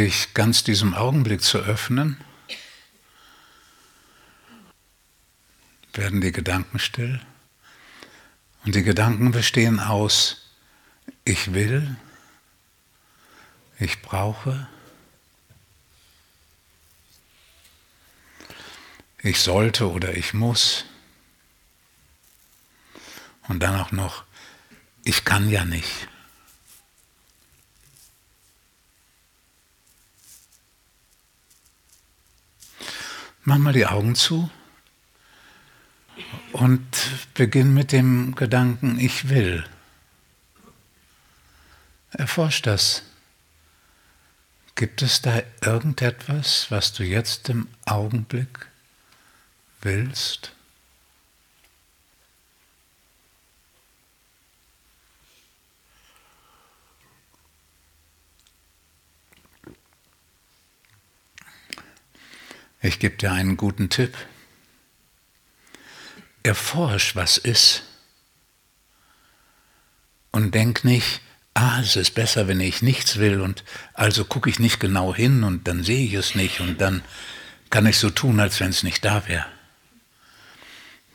dich 0.00 0.32
ganz 0.32 0.64
diesem 0.64 0.94
Augenblick 0.94 1.42
zu 1.42 1.58
öffnen, 1.58 2.16
werden 5.92 6.20
die 6.20 6.32
Gedanken 6.32 6.78
still. 6.78 7.20
Und 8.64 8.74
die 8.74 8.82
Gedanken 8.82 9.30
bestehen 9.30 9.78
aus 9.78 10.40
ich 11.24 11.52
will, 11.52 11.96
ich 13.78 14.00
brauche, 14.00 14.68
ich 19.22 19.40
sollte 19.40 19.90
oder 19.90 20.16
ich 20.16 20.32
muss. 20.32 20.86
Und 23.48 23.60
dann 23.60 23.78
auch 23.78 23.92
noch, 23.92 24.24
ich 25.04 25.24
kann 25.24 25.50
ja 25.50 25.64
nicht. 25.64 26.08
Mach 33.44 33.58
mal 33.58 33.72
die 33.72 33.86
Augen 33.86 34.14
zu 34.14 34.50
und 36.52 36.84
beginn 37.34 37.72
mit 37.72 37.92
dem 37.92 38.34
Gedanken, 38.34 38.98
ich 38.98 39.30
will. 39.30 39.64
Erforsch 42.10 42.60
das. 42.60 43.02
Gibt 44.74 45.00
es 45.00 45.22
da 45.22 45.42
irgendetwas, 45.62 46.70
was 46.70 46.92
du 46.92 47.02
jetzt 47.02 47.48
im 47.48 47.68
Augenblick 47.86 48.66
willst? 49.80 50.52
Ich 62.82 62.98
gebe 62.98 63.16
dir 63.16 63.32
einen 63.32 63.56
guten 63.56 63.90
Tipp. 63.90 64.16
Erforsch, 66.42 67.14
was 67.14 67.36
ist. 67.36 67.82
Und 70.30 70.54
denk 70.54 70.84
nicht, 70.84 71.20
ah, 71.54 71.80
es 71.80 71.96
ist 71.96 72.14
besser, 72.14 72.48
wenn 72.48 72.60
ich 72.60 72.82
nichts 72.82 73.18
will 73.18 73.40
und 73.40 73.64
also 73.94 74.24
gucke 74.24 74.48
ich 74.48 74.58
nicht 74.58 74.80
genau 74.80 75.14
hin 75.14 75.44
und 75.44 75.68
dann 75.68 75.82
sehe 75.82 76.06
ich 76.06 76.14
es 76.14 76.34
nicht 76.34 76.60
und 76.60 76.80
dann 76.80 77.02
kann 77.68 77.86
ich 77.86 77.98
so 77.98 78.10
tun, 78.10 78.40
als 78.40 78.60
wenn 78.60 78.70
es 78.70 78.82
nicht 78.82 79.04
da 79.04 79.26
wäre. 79.28 79.46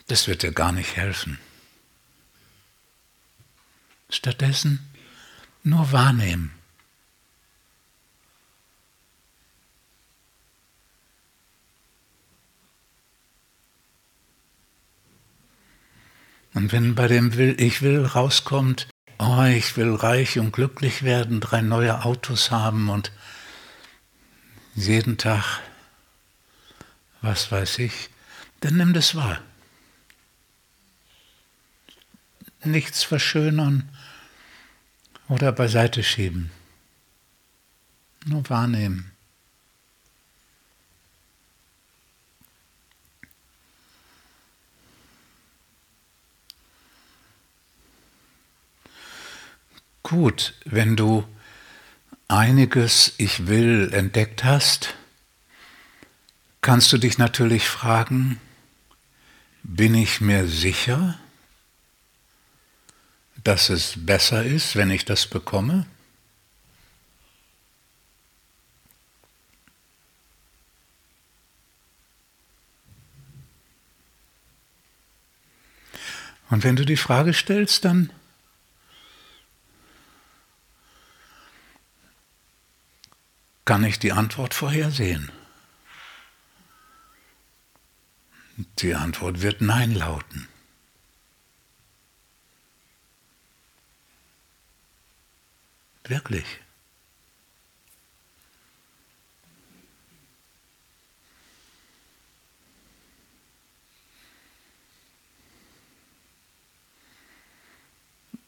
Das 0.06 0.28
wird 0.28 0.42
dir 0.42 0.52
gar 0.52 0.72
nicht 0.72 0.96
helfen. 0.96 1.38
Stattdessen 4.08 4.88
nur 5.64 5.90
wahrnehmen. 5.90 6.55
Und 16.66 16.72
wenn 16.72 16.96
bei 16.96 17.06
dem 17.06 17.36
Will, 17.36 17.54
ich 17.60 17.80
will 17.80 18.04
rauskommt, 18.04 18.88
oh, 19.18 19.44
ich 19.44 19.76
will 19.76 19.94
reich 19.94 20.40
und 20.40 20.50
glücklich 20.50 21.04
werden, 21.04 21.38
drei 21.38 21.60
neue 21.60 22.04
Autos 22.04 22.50
haben 22.50 22.88
und 22.88 23.12
jeden 24.74 25.16
Tag, 25.16 25.60
was 27.22 27.52
weiß 27.52 27.78
ich, 27.78 28.10
dann 28.58 28.78
nimm 28.78 28.94
das 28.94 29.14
wahr. 29.14 29.40
Nichts 32.64 33.04
verschönern 33.04 33.88
oder 35.28 35.52
beiseite 35.52 36.02
schieben. 36.02 36.50
Nur 38.24 38.50
wahrnehmen. 38.50 39.12
Gut, 50.08 50.54
wenn 50.64 50.94
du 50.94 51.26
einiges 52.28 53.14
Ich 53.18 53.48
will 53.48 53.92
entdeckt 53.92 54.44
hast, 54.44 54.94
kannst 56.60 56.92
du 56.92 56.98
dich 56.98 57.18
natürlich 57.18 57.68
fragen, 57.68 58.40
bin 59.64 59.96
ich 59.96 60.20
mir 60.20 60.46
sicher, 60.46 61.18
dass 63.42 63.68
es 63.68 63.94
besser 63.96 64.44
ist, 64.44 64.76
wenn 64.76 64.92
ich 64.92 65.04
das 65.04 65.26
bekomme? 65.26 65.86
Und 76.48 76.62
wenn 76.62 76.76
du 76.76 76.84
die 76.84 76.96
Frage 76.96 77.34
stellst, 77.34 77.84
dann 77.84 78.12
kann 83.66 83.84
ich 83.84 83.98
die 83.98 84.12
Antwort 84.12 84.54
vorhersehen. 84.54 85.30
Die 88.78 88.94
Antwort 88.94 89.42
wird 89.42 89.60
Nein 89.60 89.92
lauten. 89.92 90.48
Wirklich. 96.04 96.46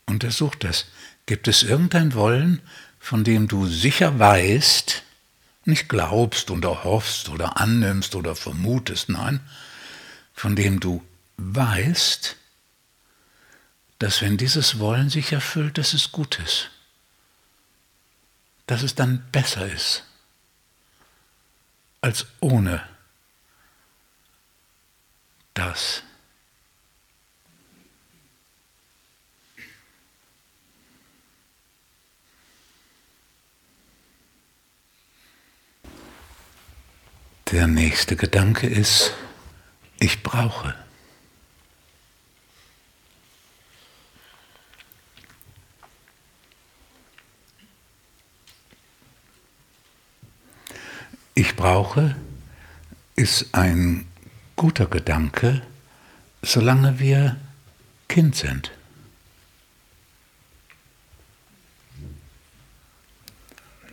Untersuch 0.06 0.54
das. 0.54 0.86
Gibt 1.26 1.48
es 1.48 1.64
irgendein 1.64 2.14
Wollen, 2.14 2.62
von 3.00 3.24
dem 3.24 3.48
du 3.48 3.66
sicher 3.66 4.18
weißt, 4.18 5.02
nicht 5.68 5.88
glaubst 5.88 6.50
oder 6.50 6.82
hoffst 6.82 7.28
oder 7.28 7.60
annimmst 7.60 8.14
oder 8.14 8.34
vermutest, 8.34 9.10
nein, 9.10 9.40
von 10.34 10.56
dem 10.56 10.80
du 10.80 11.04
weißt, 11.36 12.36
dass 13.98 14.22
wenn 14.22 14.38
dieses 14.38 14.78
Wollen 14.78 15.10
sich 15.10 15.32
erfüllt, 15.32 15.76
dass 15.76 15.92
es 15.92 16.10
gut 16.10 16.38
ist, 16.38 16.70
dass 18.66 18.82
es 18.82 18.94
dann 18.94 19.24
besser 19.30 19.70
ist 19.70 20.04
als 22.00 22.26
ohne 22.40 22.82
das. 25.54 26.02
Der 37.50 37.66
nächste 37.66 38.14
Gedanke 38.14 38.66
ist, 38.66 39.14
ich 39.98 40.22
brauche. 40.22 40.74
Ich 51.34 51.56
brauche 51.56 52.16
ist 53.16 53.54
ein 53.54 54.06
guter 54.54 54.84
Gedanke, 54.84 55.62
solange 56.42 56.98
wir 56.98 57.36
Kind 58.08 58.36
sind. 58.36 58.72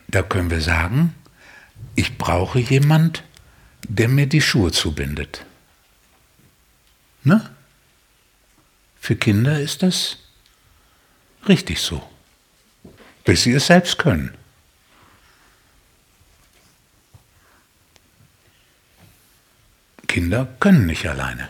Da 0.09 0.23
können 0.23 0.49
wir 0.49 0.61
sagen, 0.61 1.15
ich 1.95 2.17
brauche 2.17 2.59
jemand, 2.59 3.23
der 3.89 4.07
mir 4.07 4.27
die 4.27 4.41
Schuhe 4.41 4.71
zubindet. 4.71 5.45
Ne? 7.23 7.49
Für 8.99 9.15
Kinder 9.15 9.59
ist 9.59 9.83
das 9.83 10.17
richtig 11.47 11.79
so, 11.81 12.07
bis 13.23 13.43
sie 13.43 13.53
es 13.53 13.67
selbst 13.67 13.97
können. 13.97 14.35
Kinder 20.07 20.47
können 20.59 20.85
nicht 20.85 21.07
alleine. 21.07 21.49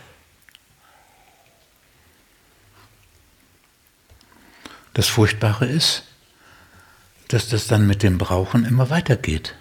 Das 4.92 5.08
Furchtbare 5.08 5.66
ist, 5.66 6.04
dass 7.28 7.48
das 7.48 7.66
dann 7.66 7.86
mit 7.86 8.02
dem 8.02 8.18
Brauchen 8.18 8.64
immer 8.64 8.90
weitergeht. 8.90 9.54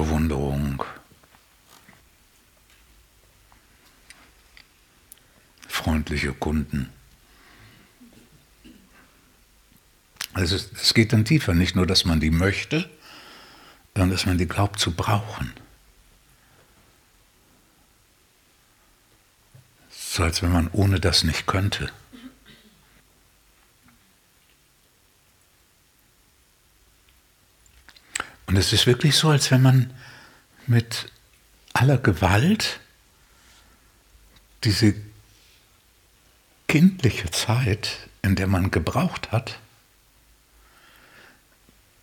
Selbstbewunderung, 0.00 0.82
freundliche 5.68 6.32
Kunden. 6.32 6.90
Also 10.32 10.56
es 10.56 10.94
geht 10.94 11.12
dann 11.12 11.24
tiefer, 11.24 11.54
nicht 11.54 11.76
nur, 11.76 11.86
dass 11.86 12.04
man 12.04 12.18
die 12.20 12.30
möchte, 12.30 12.88
sondern 13.94 14.10
dass 14.12 14.26
man 14.26 14.38
die 14.38 14.46
glaubt 14.46 14.80
zu 14.80 14.92
brauchen. 14.92 15.52
So 19.90 20.22
als 20.22 20.42
wenn 20.42 20.52
man 20.52 20.68
ohne 20.72 20.98
das 20.98 21.24
nicht 21.24 21.46
könnte. 21.46 21.92
Und 28.50 28.56
es 28.56 28.72
ist 28.72 28.88
wirklich 28.88 29.14
so, 29.14 29.30
als 29.30 29.52
wenn 29.52 29.62
man 29.62 29.94
mit 30.66 31.06
aller 31.72 31.98
Gewalt 31.98 32.80
diese 34.64 34.92
kindliche 36.66 37.30
Zeit, 37.30 38.08
in 38.22 38.34
der 38.34 38.48
man 38.48 38.72
gebraucht 38.72 39.30
hat, 39.30 39.60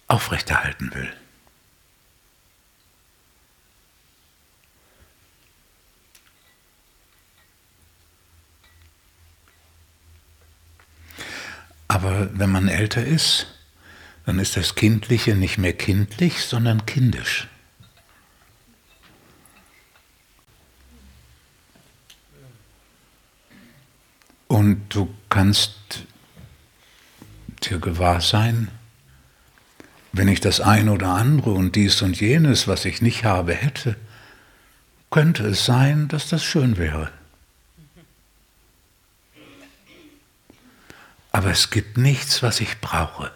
aufrechterhalten 0.07 0.93
will. 0.93 1.13
Aber 11.89 12.29
wenn 12.39 12.49
man 12.49 12.69
älter 12.69 13.03
ist, 13.05 13.47
dann 14.27 14.39
ist 14.39 14.57
das 14.57 14.75
Kindliche 14.75 15.35
nicht 15.35 15.57
mehr 15.57 15.71
kindlich, 15.71 16.43
sondern 16.43 16.85
kindisch. 16.85 17.47
Und 24.49 24.83
du 24.89 25.15
kannst 25.29 25.77
dir 27.63 27.79
gewahr 27.79 28.19
sein, 28.19 28.67
wenn 30.11 30.27
ich 30.27 30.41
das 30.41 30.59
eine 30.59 30.91
oder 30.91 31.11
andere 31.11 31.51
und 31.51 31.77
dies 31.77 32.01
und 32.01 32.19
jenes, 32.19 32.67
was 32.67 32.83
ich 32.83 33.01
nicht 33.01 33.23
habe, 33.23 33.53
hätte, 33.53 33.95
könnte 35.09 35.47
es 35.47 35.63
sein, 35.63 36.09
dass 36.09 36.27
das 36.27 36.43
schön 36.43 36.75
wäre. 36.75 37.13
Aber 41.31 41.49
es 41.49 41.69
gibt 41.69 41.97
nichts, 41.97 42.43
was 42.43 42.59
ich 42.59 42.81
brauche. 42.81 43.31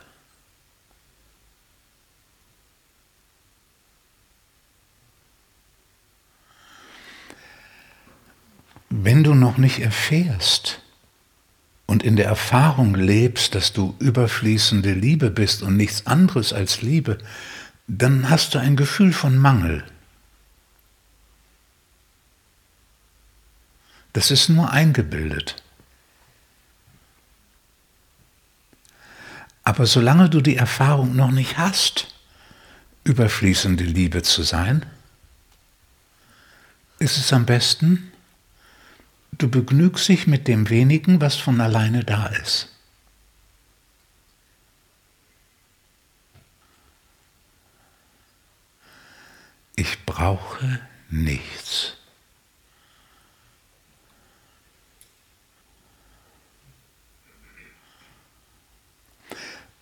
Wenn 9.03 9.23
du 9.23 9.33
noch 9.33 9.57
nicht 9.57 9.79
erfährst, 9.79 10.81
und 11.91 12.03
in 12.03 12.15
der 12.15 12.27
Erfahrung 12.27 12.95
lebst, 12.95 13.53
dass 13.53 13.73
du 13.73 13.97
überfließende 13.99 14.93
Liebe 14.93 15.29
bist 15.29 15.61
und 15.61 15.75
nichts 15.75 16.07
anderes 16.07 16.53
als 16.53 16.81
Liebe, 16.81 17.17
dann 17.85 18.29
hast 18.29 18.55
du 18.55 18.59
ein 18.59 18.77
Gefühl 18.77 19.11
von 19.11 19.37
Mangel. 19.37 19.83
Das 24.13 24.31
ist 24.31 24.47
nur 24.47 24.71
eingebildet. 24.71 25.61
Aber 29.63 29.85
solange 29.85 30.29
du 30.29 30.39
die 30.39 30.55
Erfahrung 30.55 31.13
noch 31.13 31.31
nicht 31.31 31.57
hast, 31.57 32.15
überfließende 33.03 33.83
Liebe 33.83 34.23
zu 34.23 34.43
sein, 34.43 34.85
ist 36.99 37.17
es 37.17 37.33
am 37.33 37.45
besten, 37.45 38.10
Du 39.31 39.49
begnügst 39.49 40.07
dich 40.07 40.27
mit 40.27 40.47
dem 40.47 40.69
wenigen, 40.69 41.21
was 41.21 41.35
von 41.35 41.61
alleine 41.61 42.03
da 42.03 42.27
ist. 42.27 42.69
Ich 49.75 50.05
brauche 50.05 50.79
nichts. 51.09 51.97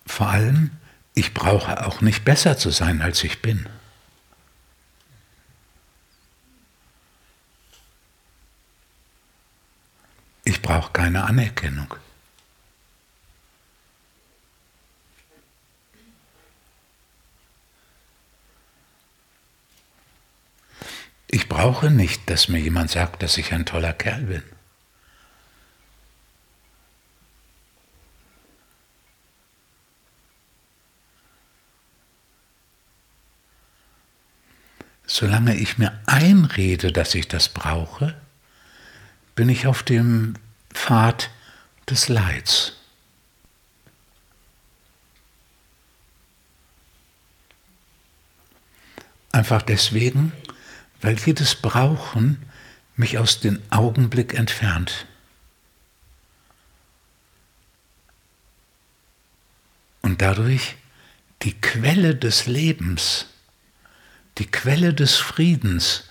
Vor 0.06 0.28
allem, 0.28 0.70
ich 1.14 1.34
brauche 1.34 1.86
auch 1.86 2.00
nicht 2.00 2.24
besser 2.24 2.56
zu 2.56 2.70
sein, 2.70 3.02
als 3.02 3.24
ich 3.24 3.42
bin. 3.42 3.68
Ich 10.44 10.62
brauche 10.62 10.92
keine 10.92 11.24
Anerkennung. 11.24 11.94
Ich 21.32 21.48
brauche 21.48 21.90
nicht, 21.90 22.28
dass 22.28 22.48
mir 22.48 22.58
jemand 22.58 22.90
sagt, 22.90 23.22
dass 23.22 23.38
ich 23.38 23.52
ein 23.52 23.64
toller 23.64 23.92
Kerl 23.92 24.22
bin. 24.22 24.42
Solange 35.06 35.54
ich 35.56 35.78
mir 35.78 36.00
einrede, 36.06 36.92
dass 36.92 37.14
ich 37.14 37.28
das 37.28 37.48
brauche, 37.48 38.20
bin 39.34 39.48
ich 39.48 39.66
auf 39.66 39.82
dem 39.82 40.34
Pfad 40.72 41.30
des 41.88 42.08
Leids. 42.08 42.76
Einfach 49.32 49.62
deswegen, 49.62 50.32
weil 51.00 51.18
jedes 51.18 51.54
Brauchen 51.54 52.44
mich 52.96 53.18
aus 53.18 53.40
dem 53.40 53.60
Augenblick 53.70 54.34
entfernt. 54.34 55.06
Und 60.02 60.20
dadurch 60.20 60.76
die 61.42 61.58
Quelle 61.60 62.14
des 62.14 62.46
Lebens, 62.46 63.26
die 64.38 64.46
Quelle 64.46 64.92
des 64.92 65.16
Friedens 65.16 66.04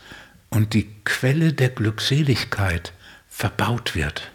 und 0.49 0.73
die 0.73 0.89
Quelle 1.03 1.53
der 1.53 1.69
Glückseligkeit 1.69 2.93
verbaut 3.39 3.95
wird. 3.95 4.29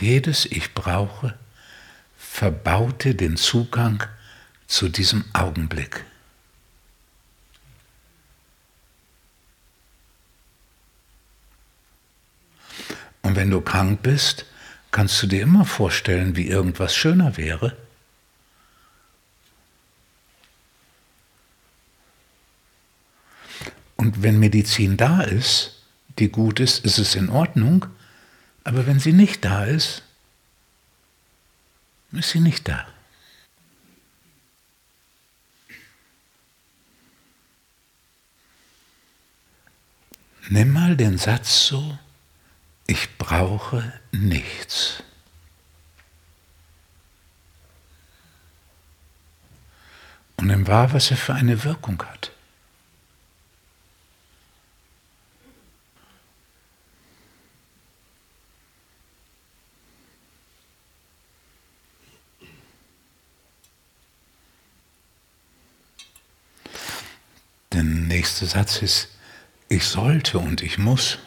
Jedes 0.00 0.46
Ich 0.46 0.72
brauche 0.72 1.36
verbaute 2.16 3.16
den 3.16 3.36
Zugang 3.36 4.04
zu 4.68 4.88
diesem 4.88 5.24
Augenblick. 5.32 6.04
Und 13.22 13.34
wenn 13.34 13.50
du 13.50 13.60
krank 13.60 14.00
bist, 14.02 14.46
kannst 14.92 15.20
du 15.20 15.26
dir 15.26 15.42
immer 15.42 15.64
vorstellen, 15.64 16.36
wie 16.36 16.46
irgendwas 16.46 16.94
schöner 16.94 17.36
wäre. 17.36 17.76
Wenn 24.18 24.38
Medizin 24.38 24.96
da 24.96 25.20
ist, 25.20 25.82
die 26.18 26.30
gut 26.30 26.58
ist, 26.60 26.84
ist 26.84 26.98
es 26.98 27.14
in 27.14 27.28
Ordnung. 27.28 27.86
Aber 28.64 28.86
wenn 28.86 28.98
sie 28.98 29.12
nicht 29.12 29.44
da 29.44 29.64
ist, 29.64 30.02
ist 32.12 32.30
sie 32.30 32.40
nicht 32.40 32.66
da. 32.66 32.86
Nimm 40.48 40.72
mal 40.72 40.96
den 40.96 41.18
Satz 41.18 41.66
so, 41.66 41.98
ich 42.86 43.18
brauche 43.18 43.92
nichts. 44.12 45.02
Und 50.36 50.46
nimm 50.46 50.66
wahr, 50.66 50.92
was 50.92 51.10
er 51.10 51.16
für 51.16 51.34
eine 51.34 51.64
Wirkung 51.64 52.02
hat. 52.02 52.30
Der 67.76 67.84
nächste 67.84 68.46
Satz 68.46 68.78
ist, 68.80 69.08
ich 69.68 69.84
sollte 69.84 70.38
und 70.38 70.62
ich 70.62 70.78
muss. 70.78 71.18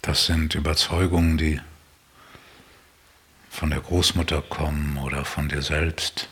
Das 0.00 0.26
sind 0.26 0.54
Überzeugungen, 0.54 1.38
die 1.38 1.60
von 3.50 3.70
der 3.70 3.80
Großmutter 3.80 4.42
kommen 4.42 4.96
oder 4.98 5.24
von 5.24 5.48
dir 5.48 5.60
selbst. 5.60 6.28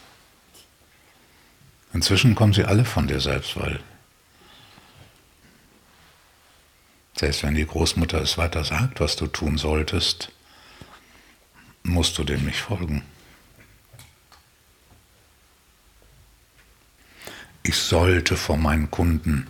Inzwischen 1.92 2.36
kommen 2.36 2.52
sie 2.52 2.64
alle 2.64 2.84
von 2.84 3.08
dir 3.08 3.18
selbst, 3.18 3.58
weil 3.58 3.82
selbst 7.16 7.42
wenn 7.42 7.56
die 7.56 7.66
Großmutter 7.66 8.22
es 8.22 8.38
weiter 8.38 8.62
sagt, 8.62 9.00
was 9.00 9.16
du 9.16 9.26
tun 9.26 9.58
solltest, 9.58 10.30
musst 11.82 12.16
du 12.18 12.22
dem 12.22 12.44
nicht 12.44 12.60
folgen. 12.60 13.02
Ich 17.62 17.76
sollte 17.76 18.36
vor 18.36 18.56
meinen 18.56 18.90
Kunden 18.90 19.46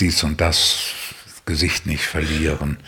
dies 0.00 0.22
und 0.22 0.40
das 0.40 0.94
Gesicht 1.44 1.86
nicht 1.86 2.04
verlieren. 2.04 2.78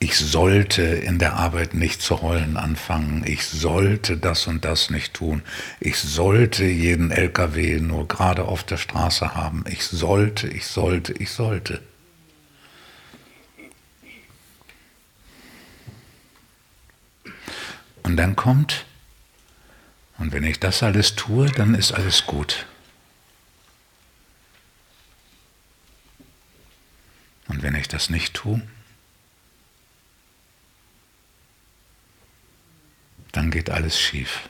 Ich 0.00 0.16
sollte 0.16 0.82
in 0.82 1.18
der 1.18 1.34
Arbeit 1.34 1.74
nicht 1.74 2.00
zu 2.00 2.22
heulen 2.22 2.56
anfangen. 2.56 3.24
Ich 3.26 3.44
sollte 3.44 4.16
das 4.16 4.46
und 4.46 4.64
das 4.64 4.90
nicht 4.90 5.14
tun. 5.14 5.42
Ich 5.80 5.98
sollte 5.98 6.64
jeden 6.64 7.10
LKW 7.10 7.80
nur 7.80 8.06
gerade 8.06 8.44
auf 8.44 8.62
der 8.62 8.76
Straße 8.76 9.34
haben. 9.34 9.64
Ich 9.68 9.84
sollte, 9.84 10.46
ich 10.48 10.66
sollte, 10.66 11.12
ich 11.14 11.30
sollte. 11.30 11.82
Und 18.04 18.16
dann 18.16 18.36
kommt, 18.36 18.86
und 20.18 20.32
wenn 20.32 20.44
ich 20.44 20.60
das 20.60 20.82
alles 20.82 21.16
tue, 21.16 21.50
dann 21.50 21.74
ist 21.74 21.92
alles 21.92 22.24
gut. 22.24 22.66
Und 27.48 27.62
wenn 27.62 27.74
ich 27.74 27.88
das 27.88 28.10
nicht 28.10 28.34
tue, 28.34 28.62
dann 33.32 33.50
geht 33.50 33.70
alles 33.70 33.98
schief. 33.98 34.48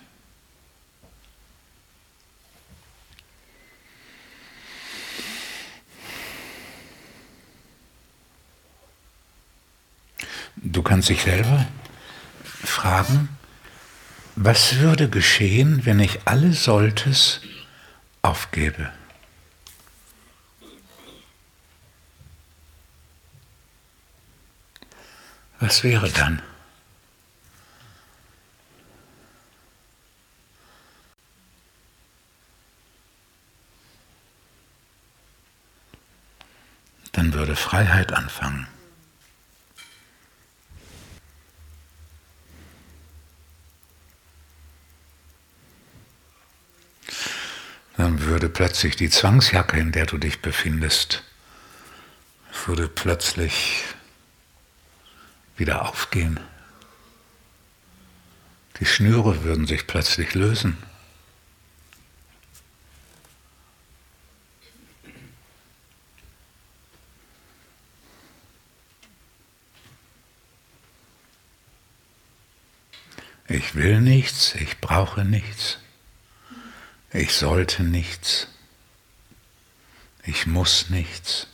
Du 10.57 10.83
kannst 10.83 11.09
dich 11.09 11.23
selber 11.23 11.67
fragen, 12.45 13.29
was 14.35 14.77
würde 14.77 15.09
geschehen, 15.09 15.85
wenn 15.87 16.01
ich 16.01 16.21
alle 16.27 16.53
Solltes 16.53 17.41
aufgebe? 18.23 18.93
Was 25.69 25.85
wäre 25.85 26.09
dann? 26.09 26.41
Dann 37.13 37.35
würde 37.35 37.55
Freiheit 37.55 38.15
anfangen. 38.15 38.67
Dann 47.99 48.23
würde 48.23 48.49
plötzlich 48.49 48.97
die 48.97 49.11
Zwangsjacke, 49.11 49.79
in 49.79 49.93
der 49.93 50.07
du 50.07 50.17
dich 50.17 50.41
befindest, 50.41 51.25
würde 52.65 52.89
plötzlich 52.89 53.85
wieder 55.59 55.89
aufgehen. 55.89 56.41
Die 58.81 58.87
Schnüre 58.87 59.43
würden 59.43 59.67
sich 59.67 59.87
plötzlich 59.87 60.35
lösen. 60.35 60.79
Ich 73.51 73.75
will 73.75 74.01
nichts, 74.01 74.55
ich 74.55 74.79
brauche 74.79 75.25
nichts, 75.25 75.79
ich 77.13 77.33
sollte 77.33 77.83
nichts, 77.83 78.47
ich 80.23 80.47
muss 80.47 80.91
nichts. 80.91 81.47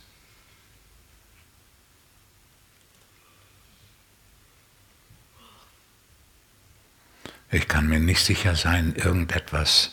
Ich 7.51 7.67
kann 7.67 7.87
mir 7.87 7.99
nicht 7.99 8.23
sicher 8.23 8.55
sein, 8.55 8.95
irgendetwas 8.95 9.91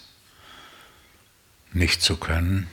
nicht 1.73 2.03
zu 2.03 2.17
können. 2.17 2.69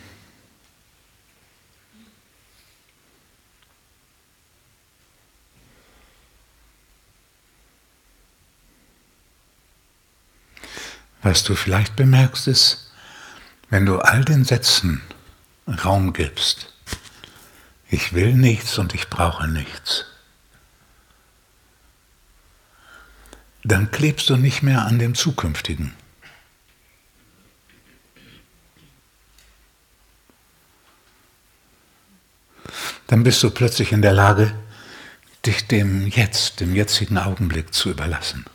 Was 11.21 11.43
du 11.43 11.55
vielleicht 11.55 11.95
bemerkst, 11.95 12.47
ist, 12.47 12.91
wenn 13.69 13.85
du 13.85 13.99
all 13.99 14.23
den 14.23 14.45
Sätzen 14.45 15.01
Raum 15.67 16.13
gibst, 16.13 16.73
ich 17.89 18.13
will 18.13 18.33
nichts 18.33 18.77
und 18.77 18.95
ich 18.95 19.09
brauche 19.09 19.47
nichts, 19.47 20.05
dann 23.69 23.91
klebst 23.91 24.29
du 24.29 24.35
nicht 24.35 24.63
mehr 24.63 24.85
an 24.85 24.99
dem 24.99 25.15
Zukünftigen. 25.15 25.93
Dann 33.07 33.23
bist 33.23 33.41
du 33.41 33.49
plötzlich 33.49 33.91
in 33.91 34.01
der 34.01 34.13
Lage, 34.13 34.53
dich 35.45 35.67
dem 35.67 36.07
Jetzt, 36.07 36.59
dem 36.59 36.75
jetzigen 36.75 37.17
Augenblick 37.17 37.73
zu 37.73 37.89
überlassen. 37.89 38.45